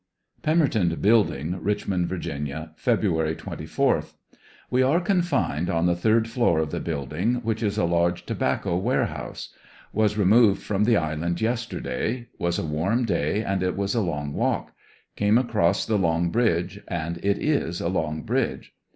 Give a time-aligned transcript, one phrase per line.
[0.41, 2.17] Pemerton Building, Richmond, Va.,
[2.75, 4.03] Feb, 24.—
[4.71, 8.25] We are con fined on the third floor of the building, which is a large
[8.25, 9.53] tobacco warehouse.
[9.93, 12.29] Was removed from the island yesterday.
[12.39, 14.73] Was a warm day and it was along walk.
[15.15, 18.73] Came across the "long bridge," and it is a long bridge.